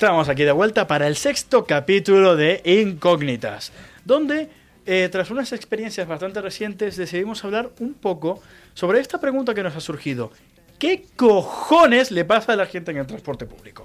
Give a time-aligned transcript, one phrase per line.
[0.00, 3.70] Estamos aquí de vuelta para el sexto capítulo de Incógnitas,
[4.02, 4.48] donde,
[4.86, 8.40] eh, tras unas experiencias bastante recientes, decidimos hablar un poco
[8.72, 10.32] sobre esta pregunta que nos ha surgido.
[10.78, 13.84] ¿Qué cojones le pasa a la gente en el transporte público?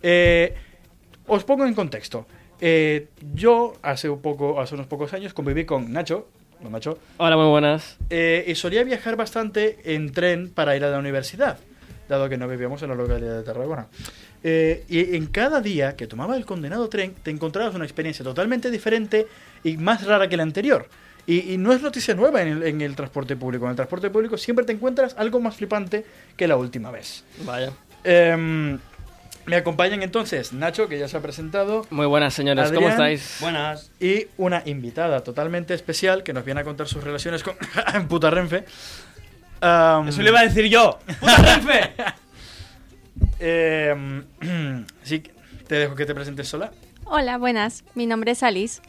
[0.00, 0.54] Eh,
[1.26, 2.26] os pongo en contexto.
[2.60, 6.28] Eh, yo hace, un poco, hace unos pocos años conviví con Nacho.
[7.16, 7.96] Hola, muy buenas.
[8.08, 11.58] Eh, y solía viajar bastante en tren para ir a la universidad,
[12.10, 13.86] dado que no vivíamos en la localidad de Tarragona.
[14.42, 18.70] Eh, y en cada día que tomaba el condenado tren, te encontrabas una experiencia totalmente
[18.70, 19.26] diferente
[19.64, 20.88] y más rara que la anterior.
[21.26, 23.64] Y, y no es noticia nueva en el, en el transporte público.
[23.66, 26.04] En el transporte público siempre te encuentras algo más flipante
[26.36, 27.24] que la última vez.
[27.44, 27.72] Vaya.
[28.02, 28.78] Em,
[29.46, 32.66] me acompañan entonces Nacho, que ya se ha presentado, Muy buenas, señores.
[32.72, 32.92] ¿Cómo Adrián.
[32.92, 33.36] estáis?
[33.40, 33.90] Buenas.
[34.00, 37.54] y una invitada totalmente especial que nos viene a contar sus relaciones con
[38.08, 38.64] Puta Renfe.
[39.60, 40.98] Am, Eso le iba a decir yo.
[41.20, 41.94] ¡Puta Renfe!
[43.38, 44.24] em,
[45.02, 45.22] sí,
[45.66, 46.72] te dejo que te presentes sola.
[47.04, 47.84] Hola, buenas.
[47.94, 48.80] Mi nombre es Alice.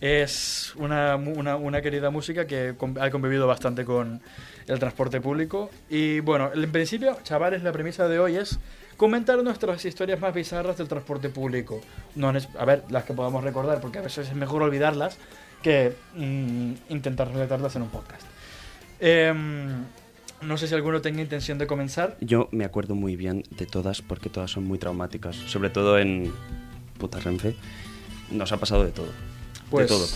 [0.00, 4.20] Es una, una, una querida música que ha convivido bastante con
[4.66, 5.70] el transporte público.
[5.88, 8.58] Y bueno, en principio, chavales, la premisa de hoy es
[8.96, 11.80] comentar nuestras historias más bizarras del transporte público.
[12.14, 15.18] No, a ver, las que podamos recordar, porque a veces es mejor olvidarlas
[15.62, 18.22] que mm, intentar relatarlas en un podcast.
[19.00, 19.84] Em,
[20.42, 22.16] no sé si alguno tenga intención de comenzar.
[22.20, 25.36] Yo me acuerdo muy bien de todas porque todas son muy traumáticas.
[25.36, 26.32] Sobre todo en
[26.98, 27.54] puta Renfe.
[28.30, 29.08] Nos ha pasado de todo.
[29.70, 30.06] Pues, De todo.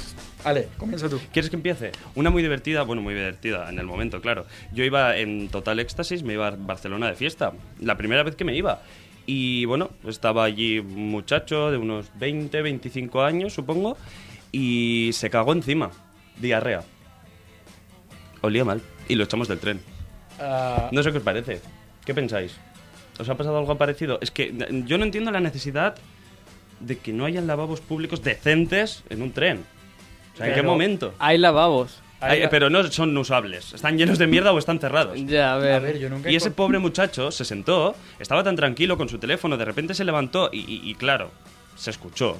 [0.45, 1.21] Ale, comienza tú.
[1.33, 1.93] ¿Quieres que empiece?
[2.15, 4.47] Una muy divertida, bueno, muy divertida en el momento, claro.
[4.73, 7.53] Yo iba en total éxtasis, me iba a Barcelona de fiesta.
[7.81, 8.81] La primera vez que me iba.
[9.27, 13.97] Y bueno, estaba allí un muchacho de unos 20, 25 años, supongo,
[14.51, 15.91] y se cagó encima.
[16.41, 16.83] Diarrea.
[18.43, 18.81] Olía mal.
[19.09, 19.81] Y lo echamos del tren.
[20.39, 21.61] Ah, No sé qué os parece.
[22.05, 22.57] ¿Qué pensáis?
[23.19, 24.19] ¿Os ha pasado algo parecido?
[24.23, 24.55] Es que
[24.87, 25.95] yo no entiendo la necesidad
[26.81, 29.65] de que no hayan lavabos públicos decentes en un tren.
[30.35, 31.15] O sea, ¿en qué momento?
[31.19, 32.01] Hay lavabos.
[32.51, 33.73] Pero no son usables.
[33.75, 35.19] Están llenos de mierda o están cerrados.
[35.27, 35.73] Ya, a ver.
[35.75, 39.19] a ver, yo nunca Y ese pobre muchacho se sentó, estaba tan tranquilo con su
[39.19, 41.31] teléfono, de repente se levantó y, y- y claro,
[41.77, 42.39] se escuchó.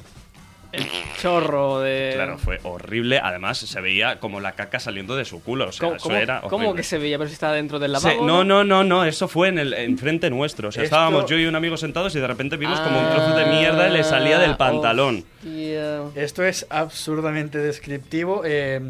[0.73, 0.87] El
[1.21, 2.13] chorro de.
[2.15, 3.19] Claro, fue horrible.
[3.23, 5.69] Además, se veía como la caca saliendo de su culo.
[5.69, 6.77] O sea, ¿Cómo, eso cómo- era cómo horrible.
[6.77, 7.19] que se veía?
[7.19, 8.27] Pero si estaba dentro del Se- lavabo.
[8.27, 10.69] no, no, no, no, eso fue en el enfrente nuestro.
[10.69, 13.07] O sea, Esto- estábamos yo y un amigo sentados y de repente vimos como un
[13.07, 15.25] Ah, trozo de mierda le salía del pantalón.
[15.39, 16.03] hostia.
[16.15, 18.43] Esto es absurdamente descriptivo.
[18.45, 18.81] Eh,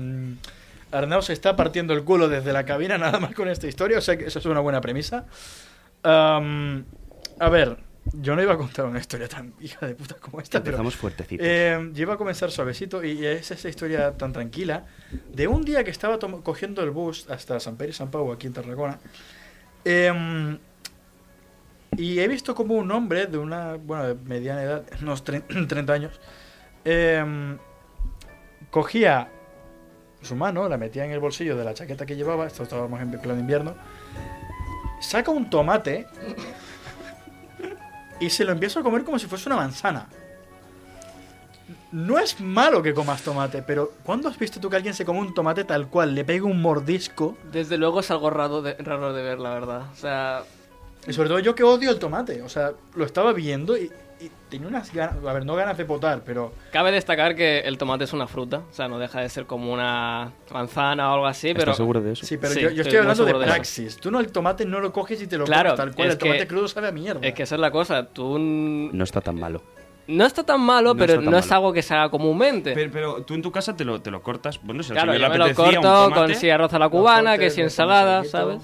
[0.92, 4.00] Arnau se está partiendo el culo desde la cabina nada más con esta historia, o
[4.00, 5.24] sea que eso es una buena premisa.
[6.02, 6.84] Am,
[7.38, 7.76] a ver,
[8.12, 10.96] yo no iba a contar una historia tan hija de puta como esta, pero Empezamos
[10.96, 11.46] fuertecitos.
[11.48, 14.86] eh, yo iba a comenzar suavecito y es esa historia tan tranquila
[15.32, 18.46] de un día que estaba cogiendo el bus hasta San Pedro y San Pau, aquí
[18.46, 18.98] en Tarragona.
[19.84, 20.58] em,
[21.96, 25.92] y he visto como un hombre de una, bueno, de mediana edad, unos tre- 30
[25.92, 26.20] años,
[26.84, 27.58] em,
[28.70, 29.28] cogía
[30.22, 33.10] su mano, la metía en el bolsillo de la chaqueta que llevaba, esto estábamos en
[33.20, 33.74] pleno invierno,
[35.00, 36.06] saca un tomate
[38.20, 40.06] y se lo empieza a comer como si fuese una manzana.
[41.92, 45.18] No es malo que comas tomate, pero ¿cuándo has visto tú que alguien se come
[45.18, 47.36] un tomate tal cual, le pega un mordisco?
[47.50, 49.82] Desde luego es algo raro de, raro de ver, la verdad.
[49.92, 50.44] O sea.
[51.06, 54.30] Y sobre todo yo que odio el tomate, o sea, lo estaba viendo y, y
[54.50, 58.04] tenía unas ganas, a ver, no ganas de potar, pero Cabe destacar que el tomate
[58.04, 58.58] es una fruta.
[58.70, 61.60] O sea, no deja de ser como una manzana o algo así, pero.
[61.72, 62.26] ¿Estás seguro de eso?
[62.26, 63.96] sí, pero Sí, yo, yo estoy estoy hablando de praxis.
[63.96, 66.12] Tú no el tomate no lo coges y te lo Claro, comes tal cual, es
[66.14, 67.26] el tomate que- crudo sabe a mierda.
[67.26, 68.06] Es que esa es la cosa.
[68.06, 68.38] Tú.
[68.38, 69.62] No está tan malo.
[70.06, 71.54] No está tan malo, No pero tan no es malo.
[71.56, 72.72] algo que se haga comúnmente.
[72.74, 74.60] Pero, pero tú en tu casa te lo, te lo cortas.
[74.62, 77.38] Bueno, si claro, yo me lo corto tomate, con si arroz a la cubana, cortes,
[77.46, 78.24] que si ensalada.
[78.24, 78.60] ¿sabes?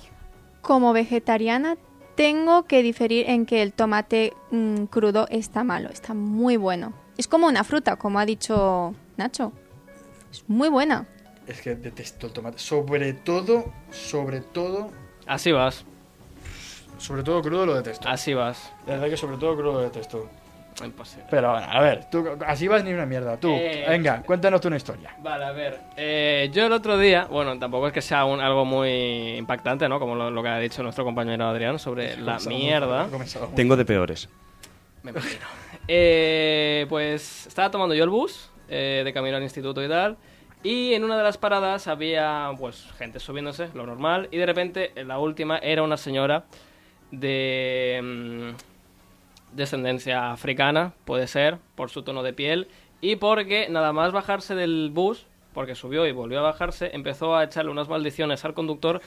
[0.61, 1.76] Como vegetariana,
[2.17, 6.93] tengo que diferir en que el tomate mm, crudo está malo, está muy bueno.
[7.17, 9.53] Es como una fruta, como ha dicho Nacho.
[10.31, 11.07] Es muy buena.
[11.47, 12.59] Es que detesto el tomate.
[12.59, 14.91] Sobre todo, sobre todo,
[15.27, 15.85] Así vas,
[16.99, 18.09] sobre todo crudo lo detesto.
[18.09, 18.73] así vas.
[18.87, 20.29] La verdad que sobre todo crudo lo detesto.
[20.84, 21.25] Imposible.
[21.31, 23.38] Pero bueno, a ver, tú así vas ni una mierda.
[23.38, 23.87] Tú, Eh.
[23.88, 25.14] venga, cuéntanos tú una historia.
[25.23, 25.81] Vale, a ver.
[25.96, 29.99] eh, yo el otro día, bueno, tampoco es que sea un- algo muy impactante, ¿no?
[29.99, 33.08] Como lo, lo que ha dicho nuestro compañero Adrián sobre la mierda.
[33.55, 34.28] Tengo de peores.
[35.02, 35.46] Me imagino.
[35.88, 40.17] Eh, pues estaba tomando yo el bus eh, de camino al instituto y tal.
[40.62, 44.90] Y en una de las paradas había pues gente subiéndose, lo normal, y de repente
[44.96, 46.44] en la última era una señora
[47.12, 48.75] de mm,
[49.56, 52.69] descendencia africana, puede ser, por su tono de piel,
[53.00, 57.44] y porque nada más bajarse del bus, porque subió y volvió a bajarse, empezó a
[57.44, 59.00] echarle unas maldiciones al conductor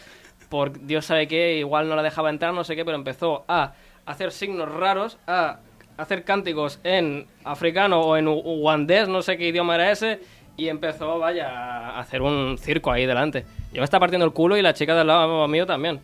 [0.49, 3.73] por Dios sabe qué, igual no la dejaba entrar, no sé qué, pero empezó a
[4.05, 5.59] hacer signos raros, a
[5.97, 10.19] hacer cánticos en africano o en ugandés, no sé qué idioma era ese,
[10.57, 13.45] y empezó, vaya, a hacer un circo ahí delante.
[13.71, 16.01] Yo me estaba partiendo el culo y la chica del lado mío también.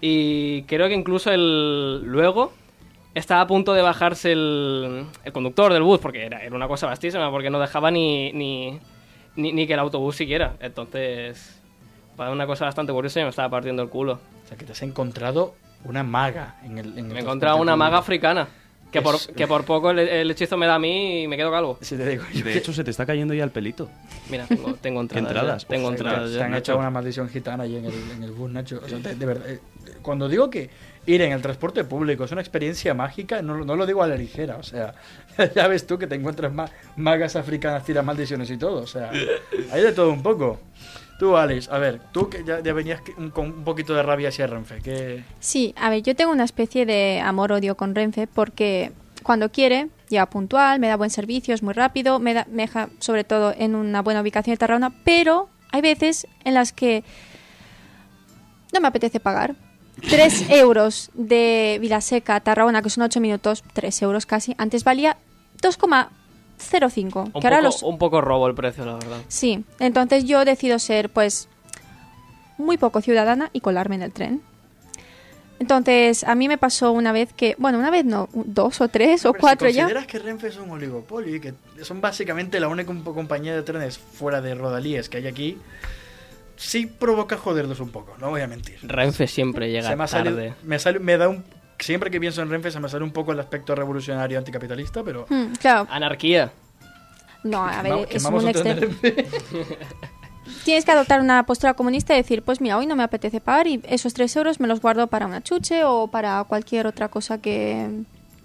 [0.00, 2.52] Y creo que incluso el luego
[3.14, 6.86] estaba a punto de bajarse el, el conductor del bus, porque era, era una cosa
[6.86, 8.78] vastísima, porque no dejaba ni, ni,
[9.36, 10.54] ni, ni que el autobús siguiera.
[10.60, 11.60] Entonces,
[12.16, 14.14] fue una cosa bastante curiosa y me estaba partiendo el culo.
[14.44, 16.98] O sea, que te has encontrado una maga en el.
[16.98, 18.48] En Me he encontrado una maga africana,
[18.90, 21.50] que por, que por poco el, el hechizo me da a mí y me quedo
[21.50, 21.78] calvo.
[21.80, 22.24] Sí, te digo.
[22.32, 23.88] De hecho, se te está cayendo ya el pelito.
[24.30, 25.26] Mira, tengo, tengo entradas.
[25.26, 25.62] entradas?
[25.62, 26.38] ya, tengo O sea, entradas te, ya.
[26.38, 26.72] te han Nacho.
[26.72, 28.80] hecho una maldición gitana ahí en el, en el bus, Nacho.
[28.84, 29.48] O sea, de, de verdad.
[29.50, 29.60] eh,
[30.02, 30.70] Cuando digo que
[31.08, 34.14] ir en el transporte público es una experiencia mágica, no, no lo digo a la
[34.16, 34.56] ligera.
[34.56, 34.94] O sea,
[35.54, 38.82] ya ves tú que te encuentras ma- magas africanas, tiras maldiciones y todo.
[38.82, 39.10] O sea,
[39.72, 40.60] hay de todo un poco.
[41.18, 43.00] Tú, Alice, a ver, tú que ya, ya venías
[43.32, 47.20] con un poquito de rabia hacia Renfe, Sí, a ver, yo tengo una especie de
[47.20, 48.92] amor-odio con Renfe porque
[49.24, 52.88] cuando quiere, llega puntual, me da buen servicio, es muy rápido, me, da, me deja
[53.00, 57.02] sobre todo en una buena ubicación de Tarragona, pero hay veces en las que
[58.72, 59.56] no me apetece pagar.
[60.00, 65.16] 3 euros de Vilaseca a Tarragona, que son 8 minutos, 3 euros casi, antes valía
[65.62, 67.24] 2,05.
[67.34, 69.18] Un Que ahora poco, los, un poco robo el precio, la verdad.
[69.28, 71.48] Sí, entonces yo decido ser, pues,
[72.56, 74.42] muy poco ciudadana y colarme en el tren.
[75.60, 79.26] Entonces, a mí me pasó una vez que, bueno, una vez no, dos o tres
[79.26, 79.82] o cuatro si ya.
[79.82, 81.52] consideras que Renfe es un oligopolio y que
[81.82, 85.58] son básicamente la única comp- compañía de trenes fuera de Rodalíes que hay aquí,
[86.58, 88.76] sí provoca joderlos un poco, no voy a mentir.
[88.82, 90.30] Renfe siempre llega Se me, ha tarde.
[90.30, 91.42] salido- me, sale- me da un...
[91.78, 95.26] Siempre que pienso en Renfe se me sale un poco el aspecto revolucionario anticapitalista, pero...
[95.30, 96.50] Hmm, claro, Anarquía.
[97.44, 98.52] no, a ver, es un un.
[98.52, 99.26] Renfe.
[100.64, 103.66] Tienes que adoptar una postura comunista y decir, pues mira, hoy no me apetece pagar
[103.66, 107.38] y esos tres euros me los guardo para una chuche o para cualquier otra cosa
[107.40, 107.86] que...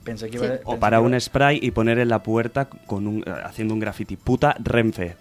[0.03, 0.51] Pensé que iba, Sí.
[0.51, 3.33] pensé O para que iba- un spray y poner en la puerta con un, eh,
[3.45, 4.17] haciendo un graffiti.
[4.17, 5.15] Puta Renfe.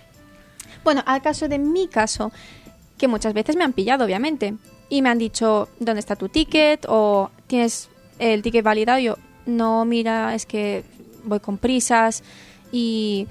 [0.82, 2.32] Bueno, al caso de mi caso,
[3.02, 4.54] que muchas veces me han pillado, obviamente,
[4.88, 6.86] y me han dicho, ¿dónde está tu ticket?
[6.88, 7.88] O tienes
[8.20, 9.00] el ticket validado.
[9.00, 10.84] Y yo, no, mira, es que
[11.24, 12.22] voy con prisas
[12.70, 13.26] y,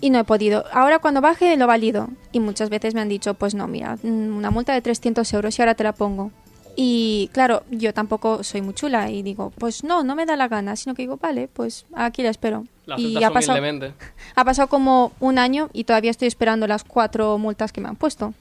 [0.00, 0.66] y no he podido.
[0.72, 2.10] Ahora cuando baje lo valido.
[2.30, 5.58] Y muchas veces me han dicho, pues no, mira, mm, una multa de 300 euros
[5.58, 6.30] y ahora te la pongo.
[6.76, 10.46] Y claro, yo tampoco soy muy chula y digo, pues no, no me da la
[10.46, 12.66] gana, sino que digo, vale, pues aquí la espero.
[12.84, 13.58] La y pasado,
[14.36, 17.96] ha pasado como un año y todavía estoy esperando las cuatro multas que me han
[17.96, 18.32] puesto.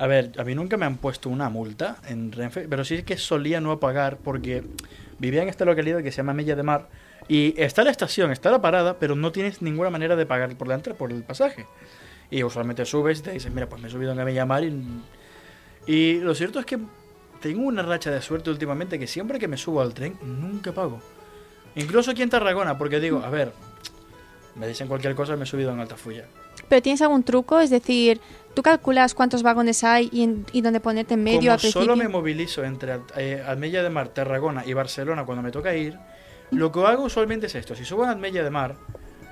[0.00, 3.18] A ver, a mí nunca me han puesto una multa en Renfe, pero sí que
[3.18, 4.64] solía no pagar porque
[5.18, 6.88] vivía en esta localidad que se llama Mella de Mar
[7.28, 10.68] y está la estación, está la parada, pero no tienes ninguna manera de pagar por
[10.68, 11.66] la entrada, por el pasaje.
[12.30, 14.46] Y usualmente subes y te dicen, mira, pues me he subido en la Mella de
[14.46, 14.82] Mar y...
[15.86, 16.78] Y lo cierto es que
[17.42, 21.02] tengo una racha de suerte últimamente que siempre que me subo al tren, nunca pago.
[21.74, 23.52] Incluso aquí en Tarragona, porque digo, a ver,
[24.54, 26.24] me dicen cualquier cosa, me he subido en Altafulla.
[26.68, 27.60] ¿Pero tienes algún truco?
[27.60, 28.20] Es decir,
[28.54, 31.82] ¿tú calculas cuántos vagones hay y, en- y dónde ponerte en medio Como al principio?
[31.82, 35.98] solo me movilizo entre eh, Almella de Mar, Tarragona y Barcelona cuando me toca ir,
[36.50, 37.74] lo que hago usualmente es esto.
[37.74, 38.76] Si subo a Almella de Mar,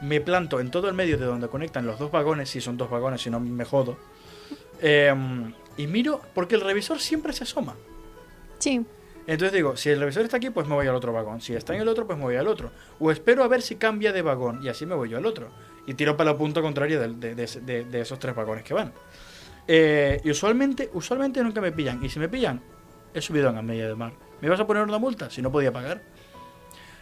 [0.02, 2.88] me planto en todo el medio de donde conectan los dos vagones, si son dos
[2.90, 3.96] vagones, si no me jodo,
[4.80, 5.12] eh,
[5.76, 7.74] y miro, porque el revisor siempre se asoma.
[8.58, 8.84] Sí.
[9.28, 11.40] Entonces digo, si el revisor está aquí, pues me voy al otro vagón.
[11.42, 12.70] Si está en el otro, pues me voy al otro.
[12.98, 15.50] O espero a ver si cambia de vagón y así me voy yo al otro.
[15.86, 18.92] Y tiro para la punta contraria de, de- de- esos tres vagones que van.
[19.66, 22.02] Eh, y usualmente, usualmente nunca me pillan.
[22.02, 22.62] Y si me pillan,
[23.12, 24.12] he subido en media de mar.
[24.40, 25.28] ¿Me vas a poner una multa?
[25.28, 26.00] Si no podía pagar.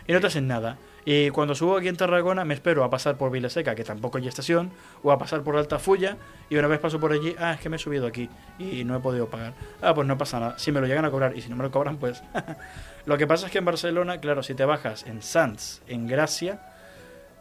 [0.08, 0.78] Y no te hacen nada.
[1.08, 4.26] Y cuando subo aquí en Tarragona, me espero a pasar por Vilaseca, que tampoco hay
[4.26, 4.72] estación,
[5.04, 6.16] o a pasar por Altafulla,
[6.50, 8.96] y una vez paso por allí, ah, es que me he subido aquí y no
[8.96, 9.52] he podido pagar.
[9.80, 10.58] Ah, pues no pasa nada.
[10.58, 12.24] Si me lo llegan a cobrar y si no me lo cobran, pues.
[13.06, 16.60] lo que pasa es que en Barcelona, claro, si te bajas en Sants, en Gracia,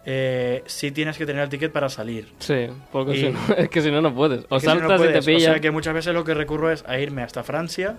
[0.05, 2.31] eh, sí tienes que tener el ticket para salir.
[2.37, 4.45] Sí, porque Y- si no, es que si no, no puedes.
[4.49, 5.37] O si no, saltas y te pillan.
[5.49, 7.95] O sea que muchas veces lo que recurro es a irme hasta Francia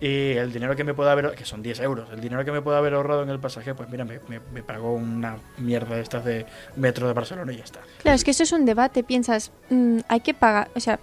[0.00, 2.60] y el dinero que me pueda haber, que son 10 euros, el dinero que me
[2.62, 6.02] pueda haber ahorrado en el pasaje, pues mira, me, me, me pagó una mierda de
[6.02, 6.44] estas de
[6.76, 7.80] metro de Barcelona y ya está.
[8.02, 9.02] Claro, es que eso es un debate.
[9.02, 10.98] Piensas, mm, hay que pagar, o sea,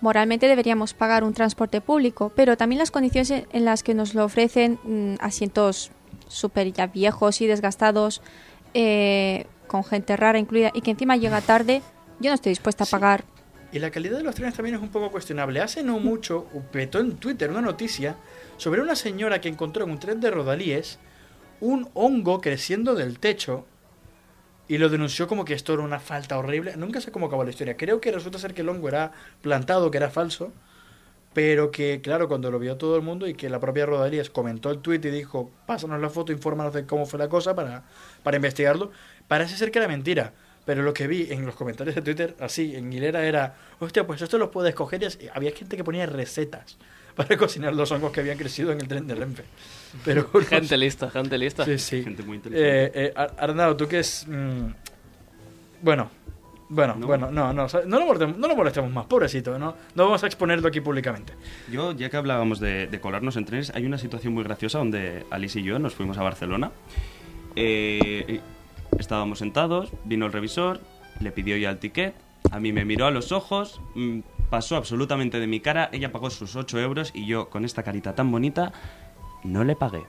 [0.00, 4.14] moralmente deberíamos pagar un transporte público, pero también las condiciones en- en las que nos
[4.14, 5.90] lo ofrecen, mm, asientos
[6.28, 8.22] súper ya viejos y desgastados,
[8.74, 11.82] eh, con gente rara incluida y que encima llega tarde,
[12.18, 13.24] yo no estoy dispuesta a pagar.
[13.72, 15.60] Y la calidad de los trenes también es un poco cuestionable.
[15.60, 18.16] Hace no mucho petó en Twitter una noticia
[18.56, 20.98] sobre una señora que encontró en un tren de Rodalíes
[21.60, 23.66] un hongo creciendo del techo
[24.66, 26.76] y lo denunció como que esto era una falta horrible.
[26.76, 27.76] Nunca sé cómo acabó la historia.
[27.76, 29.12] Creo que resulta ser que el hongo era
[29.42, 30.52] plantado, que era falso,
[31.32, 34.70] pero que, claro, cuando lo vio todo el mundo y que la propia Rodalíes comentó
[34.70, 37.84] el tweet y dijo, pásanos la foto, infórmanos de cómo fue la cosa para,
[38.22, 38.90] para investigarlo,
[39.28, 40.34] parece ser que era mentira.
[40.70, 44.22] Pero lo que vi en los comentarios de Twitter, así, en hilera, era, hostia, pues
[44.22, 45.02] esto lo puedes coger.
[45.02, 46.78] Y había gente que ponía recetas
[47.16, 49.42] para cocinar los hongos que habían crecido en el tren de Renfe.
[50.04, 51.64] Pero, Gente lista, gente lista.
[51.64, 52.04] Sí, sí.
[52.04, 52.86] Gente muy inteligente.
[52.86, 54.24] Eh, eh, Ar- Arnau, tú que es...
[54.28, 54.66] mm,
[55.82, 56.08] bueno,
[56.68, 57.06] bueno, ¿No?
[57.08, 59.74] bueno, no, no, no lo, molestemos, no lo molestemos más, pobrecito, ¿no?
[59.96, 61.32] No vamos a exponerlo aquí públicamente.
[61.68, 65.26] Yo, ya que hablábamos de, de colarnos en trenes, hay una situación muy graciosa donde
[65.30, 66.70] Alice y yo nos fuimos a Barcelona.
[67.56, 68.40] Eh,
[69.00, 70.80] estábamos sentados, vino el revisor,
[71.20, 72.14] le pidió ya el ticket,
[72.50, 76.30] a mí me miró a los ojos, mm, pasó absolutamente de mi cara, ella pagó
[76.30, 78.72] sus 8 euros y yo, con esta carita tan bonita,
[79.44, 80.02] no le pagué.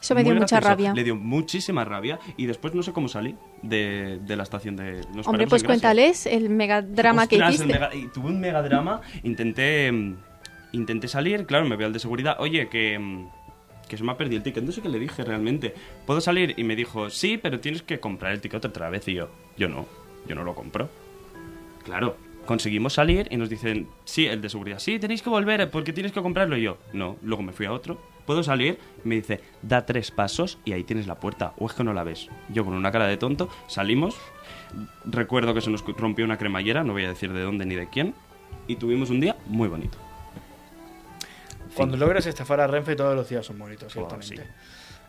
[0.00, 0.68] Eso me dio Muy mucha gracioso.
[0.70, 0.94] rabia.
[0.94, 5.00] Le dio muchísima rabia y después no sé cómo salí de, de la estación de...
[5.14, 7.66] nos Hombre, pues cuéntales el megadrama que hiciste.
[7.66, 9.00] mega- tuve un megadrama.
[9.22, 10.16] Intenté, mm,
[10.72, 12.34] intenté salir, claro, me veo al de seguridad.
[12.40, 13.28] Oye, que, mm,
[13.88, 14.64] que se me ha perdido el ticket.
[14.64, 15.74] No sé qué le dije realmente.
[16.06, 16.54] ¿Puedo salir?
[16.56, 19.06] Y me dijo, sí, pero tienes que comprar el ticket otra vez.
[19.08, 19.86] Y yo, yo no,
[20.26, 20.88] yo no lo compro.
[21.84, 25.92] Claro, conseguimos salir y nos dicen, sí, el de seguridad, sí, tenéis que volver porque
[25.92, 26.56] tienes que comprarlo.
[26.56, 27.16] Y yo, no.
[27.22, 27.98] Luego me fui a otro.
[28.26, 28.78] ¿Puedo salir?
[29.04, 31.54] Y me dice, da tres pasos y ahí tienes la puerta.
[31.58, 32.28] O es que no la ves.
[32.50, 34.16] Yo con una cara de tonto salimos.
[35.04, 37.88] Recuerdo que se nos rompió una cremallera, no voy a decir de dónde ni de
[37.88, 38.14] quién.
[38.68, 39.98] Y tuvimos un día muy bonito.
[41.74, 44.46] Cuando logras estafar a Renfe todos los días son bonitos, Oh, ciertamente.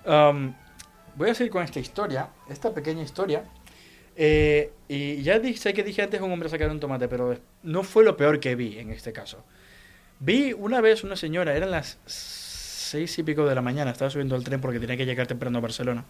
[0.05, 0.53] Um,
[1.15, 3.43] voy a seguir con esta historia, esta pequeña historia.
[4.15, 7.83] Eh, y ya di- sé que dije antes un hombre sacar un tomate, pero no
[7.83, 9.43] fue lo peor que vi en este caso.
[10.19, 14.35] Vi una vez una señora, eran las seis y pico de la mañana, estaba subiendo
[14.35, 16.05] al tren porque tenía que llegar temprano a Barcelona.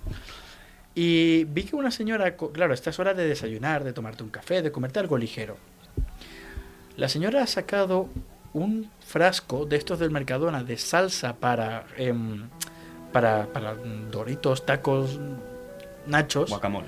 [0.95, 4.62] Y vi que una señora, claro, esta es hora de desayunar, de tomarte un café,
[4.62, 5.57] de comerte algo ligero.
[6.98, 8.10] La señora ha sacado
[8.53, 12.48] un frasco de estos del Mercadona de salsa para, em,
[13.12, 13.75] para, para
[14.12, 15.19] doritos, tacos,
[16.07, 16.88] nachos, Guacamole.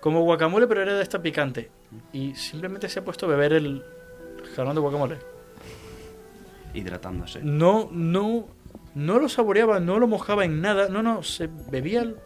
[0.00, 1.70] como guacamole, pero era de esta picante.
[2.12, 3.82] Y simplemente se ha puesto a beber el
[4.54, 5.16] jalón de guacamole.
[6.74, 7.40] Hidratándose.
[7.42, 8.46] No, no,
[8.94, 10.88] no lo saboreaba, no lo mojaba en nada.
[10.88, 12.02] No, no, se bebía.
[12.02, 12.16] el-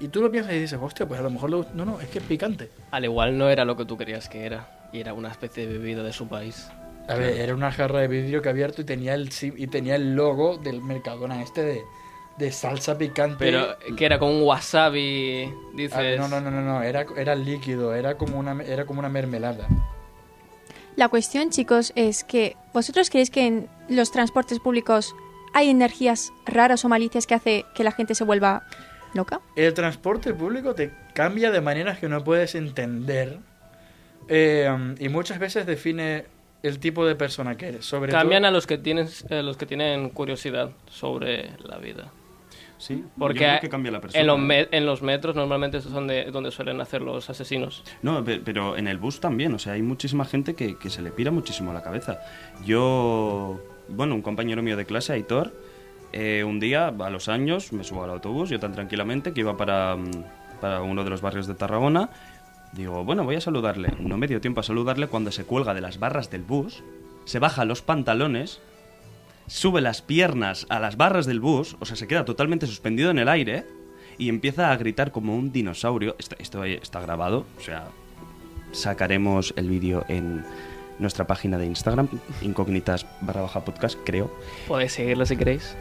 [0.00, 2.08] Y tú lo piensas y dices, hostia, pues a lo mejor lo- No, no, es
[2.08, 2.70] que es picante.
[2.90, 4.88] Al igual no era lo que tú querías que era.
[4.92, 6.68] Y era una especie de bebida de su país.
[7.12, 10.14] A ver, era una jarra de vidrio que abierto y tenía el y tenía el
[10.14, 11.82] logo del Mercadona este de,
[12.38, 13.36] de salsa picante.
[13.38, 16.18] Pero que era con un wasabi, Ah, dices...
[16.18, 19.68] no, no, no, no, no, era, era líquido, era como una era como una mermelada.
[20.96, 25.14] La cuestión, chicos, es que vosotros creéis que en los transportes públicos
[25.54, 28.64] hay energías raras o malicias que hace que la gente se vuelva
[29.14, 29.40] loca.
[29.56, 33.38] El transporte público te cambia de maneras que no puedes entender
[34.28, 36.24] eh, y muchas veces define
[36.62, 37.84] el tipo de persona que eres.
[37.84, 42.12] Sobre Cambian todo- a los que tienen eh, los que tienen curiosidad sobre la vida.
[42.78, 44.20] Sí, Porque yo creo que cambia la persona.
[44.20, 47.84] en, los me- en los metros normalmente es donde, donde suelen hacer los asesinos.
[48.02, 51.00] No, pe- pero en el bus también, o sea, hay muchísima gente que, que se
[51.00, 52.18] le pira muchísimo la cabeza.
[52.64, 55.52] Yo, bueno, un compañero mío de clase, Aitor,
[56.12, 59.56] eh, un día, a los años, me subo al autobús, yo tan tranquilamente, que iba
[59.56, 60.10] para, mm,
[60.60, 62.10] para uno de los barrios de Tarragona,
[62.72, 63.94] digo, bueno, voy a saludarle.
[64.00, 66.82] No me dio tiempo a saludarle cuando se cuelga de las barras del bus,
[67.24, 68.60] se baja los pantalones,
[69.46, 73.18] sube las piernas a las barras del bus, o sea, se queda totalmente suspendido en
[73.18, 73.64] el aire
[74.18, 76.16] y empieza a gritar como un dinosaurio.
[76.18, 77.88] Esto, está grabado, o sea,
[78.72, 80.44] sacaremos el vídeo en
[80.98, 82.08] nuestra página de Instagram,
[82.42, 84.34] incógnitas barra baja podcast, creo.
[84.68, 85.76] Podéis seguirlo si queréis.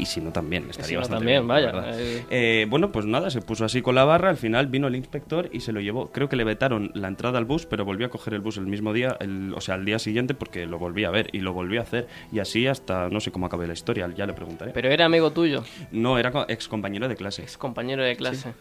[0.00, 2.24] Y si no, también estaría si no, bastante también, bien, vaya, eh.
[2.30, 4.30] Eh, bueno, pues nada, se puso así con la barra.
[4.30, 6.10] Al final vino el inspector y se lo llevó.
[6.10, 8.66] Creo que le vetaron la entrada al bus, pero volvió a coger el bus el
[8.66, 11.52] mismo día, el- o sea, al día siguiente, porque lo volví a ver y lo
[11.52, 12.08] volví a hacer.
[12.32, 14.72] Y así hasta no sé cómo acabé la historia, ya le preguntaré.
[14.72, 17.42] Pero era amigo tuyo, No, era ex compañero de clase.
[17.42, 18.52] ex compañero de clase.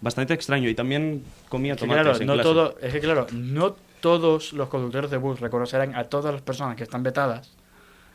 [0.00, 2.48] Bastante extraño y también comía tomates claro, en no clase.
[2.48, 6.76] todo, es que claro, no todos los conductores de bus reconocerán a todas las personas
[6.76, 7.52] que están vetadas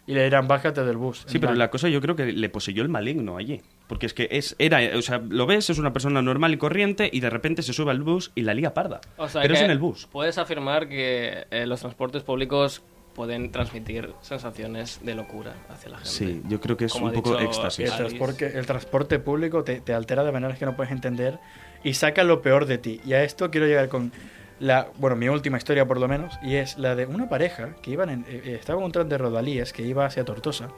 [0.10, 1.20] y le dirán bájate del bus.
[1.28, 3.62] Sí, pero plan, la cosa yo creo que le poseyó el maligno allí.
[3.86, 7.12] Porque es que es, era, o sea, lo ves, es una persona normal y corriente
[7.13, 9.01] y de repente se sube al bus y la lía parda.
[9.18, 10.08] O sea pero es en el bus.
[10.12, 12.82] Puedes afirmar que eh, los transportes públicos
[13.13, 16.10] pueden transmitir sensaciones de locura hacia la gente.
[16.10, 17.92] Sí, yo creo que es Como un poco éxtasis.
[17.92, 21.38] El transporte, el transporte público te, te altera de maneras que no puedes entender
[21.84, 23.00] y saca lo peor de ti.
[23.06, 24.12] Y a esto quiero llegar con
[24.60, 27.92] la, bueno, mi última historia por lo menos, y es la de una pareja que
[27.92, 30.70] iban en, eh, estaba en un tren de Rodalíes que iba hacia Tortosa.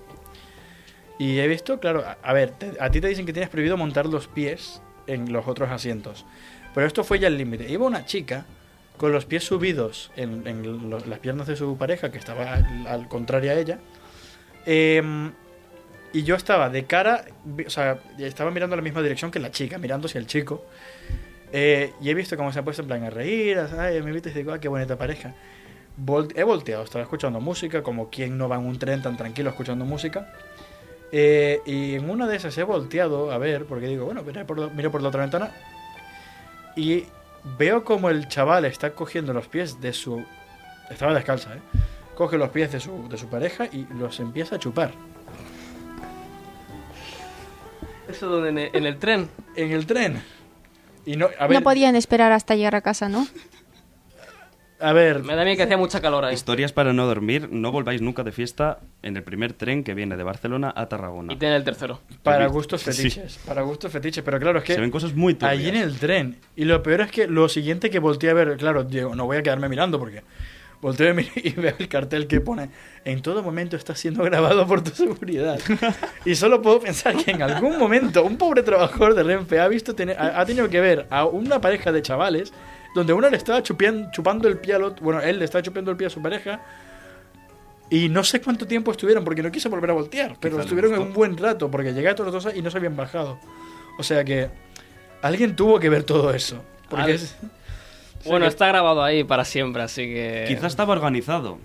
[1.18, 4.28] Y he visto, claro, a, ver, a ti te dicen que tienes prohibido montar los
[4.28, 6.26] pies en los otros asientos.
[6.74, 7.70] Pero esto fue ya el límite.
[7.70, 8.46] Iba una chica
[8.98, 12.54] con los pies subidos en, en las piernas de su pareja, que estaba
[12.88, 13.80] al, contrario a ella.
[14.66, 15.32] Em,
[16.14, 17.26] y yo estaba de cara,
[17.66, 20.66] o sea, estaba mirando la misma dirección que la chica, mirando hacia el chico.
[21.53, 24.29] Eh, y he visto cómo se ha puesto en plan a reír, ay, me viste
[24.29, 25.34] y digo, ah, qué bonita pareja.
[26.01, 29.50] Vol- he volteado, estaba escuchando música, como quien no va en un tren tan tranquilo
[29.50, 30.34] escuchando música.
[31.12, 34.60] Eh, y en una de esas he volteado a ver, porque digo, bueno, miro por,
[34.60, 35.51] la, miro por la otra ventana.
[36.77, 37.03] Y
[37.58, 40.24] veo como el chaval está cogiendo los pies de su...
[40.89, 41.60] Estaba descalza, ¿eh?
[42.15, 44.91] Coge los pies de su, de su pareja y los empieza a chupar.
[48.08, 49.29] Eso donde en el, en el tren.
[49.55, 50.22] En el tren.
[51.05, 53.27] Y no, a ver, No podían esperar hasta llegar a casa, ¿no?
[54.79, 56.34] a ver, Me da miedo que hacía mucha calor ahí.
[56.34, 57.50] Historias para no dormir.
[57.51, 61.34] No volváis nunca de fiesta en el primer tren que viene de Barcelona a Tarragona.
[61.34, 62.01] Y tiene el tercero.
[62.24, 62.91] para gustos sí.
[62.91, 65.51] fetiches, para gustos fetiches, pero claro, es que Se ven cosas muy turbias.
[65.51, 66.38] allí en el tren.
[66.55, 69.38] Y lo peor es que lo siguiente que volteé a ver, claro, digo, no voy
[69.38, 70.24] a quedarme mirando porque
[70.82, 72.70] volteo y veo el cartel que pone
[73.06, 75.60] en todo momento está siendo grabado por tu seguridad.
[76.26, 79.96] y solo puedo pensar que en algún momento un pobre trabajador de Renfe ha visto
[80.18, 82.52] ha, tenido que ver a una pareja de chavales
[82.94, 85.92] donde uno le estaba chupian- chupando el pie al otro, bueno, él le estaba chupando
[85.92, 86.62] el pie a su pareja
[87.90, 90.98] y no sé cuánto tiempo estuvieron, porque no quise volver a voltear, pero Quizá estuvieron
[90.98, 93.38] un buen rato, porque llegué a Tortosa y no se habían bajado.
[93.98, 94.50] O sea que
[95.22, 96.64] alguien tuvo que ver todo eso.
[96.90, 97.36] Porque es-
[98.30, 100.46] Bueno, que- está grabado ahí para siempre, así que...
[100.48, 101.58] Quizás estaba organizado.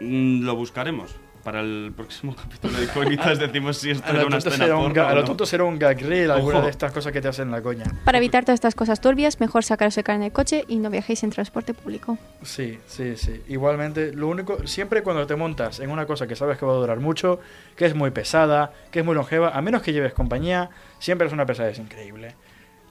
[0.00, 1.14] Mm, lo buscaremos.
[1.44, 4.64] Para el próximo capítulo de Incógnitas decimos si esto a era lo una tonto escena
[4.66, 5.26] será un, porno ga- a o lo no.
[5.26, 6.64] tonto será un gag reel, alguna Ojo.
[6.66, 7.84] de estas cosas que te hacen la coña.
[8.04, 11.24] Para evitar todas estas cosas turbias, mejor sacaros el carnet de coche y no viajéis
[11.24, 12.16] en transporte público.
[12.42, 13.42] Sí, sí, sí.
[13.48, 16.76] Igualmente, lo único, siempre cuando te montas en una cosa que sabes que va a
[16.76, 17.40] durar mucho,
[17.74, 21.32] que es muy pesada, que es muy longeva, a menos que lleves compañía, siempre es
[21.32, 22.36] una pesadez increíble.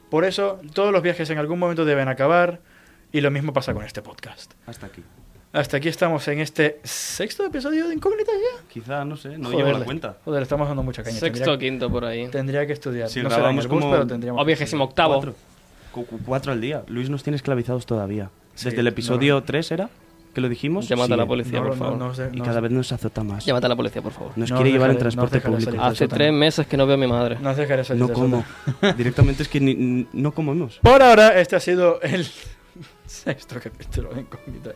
[0.09, 2.59] Por eso, todos los viajes en algún momento deben acabar,
[3.11, 4.53] y lo mismo pasa con este podcast.
[4.65, 5.03] Hasta aquí.
[5.53, 8.63] Hasta aquí estamos en este sexto episodio de Incógnitas ya.
[8.69, 10.17] Quizá, no sé, no Joder, llevo la cuenta.
[10.23, 11.17] Joder, estamos dando mucha caña.
[11.19, 12.27] Sexto o quinto por ahí.
[12.29, 13.09] tendría que estudiar.
[13.09, 15.15] Si no grabamos bus, como- pero tendríamos O vigésimo octavo.
[15.15, 15.35] Cuatro.
[15.91, 16.83] Cu- cu- Cuatro al día.
[16.87, 18.29] Luis nos tiene esclavizados todavía.
[18.55, 19.89] Sí, Desde el episodio 3 era,
[20.33, 20.87] que lo dijimos.
[20.87, 21.97] Llámate a la policía, No, por no, favor.
[21.97, 22.61] no sé, Y cada sé.
[22.61, 23.45] vez nos azota más.
[23.45, 24.31] Llámate a la policía, por favor.
[24.37, 25.73] Nos No quiere llevar en transporte público.
[25.81, 27.37] Hace tres meses que no veo a mi madre.
[27.41, 28.45] No dejaré salir No como.
[28.95, 29.59] Directamente es que
[30.13, 30.79] no comemos.
[30.81, 32.25] Por ahora, este ha sido el
[33.05, 34.75] sexto capítulo de Incógnitas.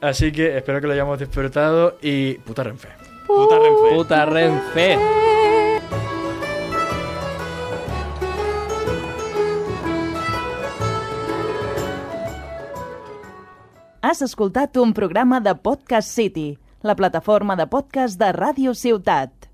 [0.00, 2.88] Así que espero que lo hayamos disfrutado y puta Renfe.
[3.26, 3.96] Puta Renfe.
[3.96, 4.98] Puta Renfe.
[14.02, 19.49] Has escoltat un programa de Podcast City, la plataforma de podcast de Ràdio Ciutat.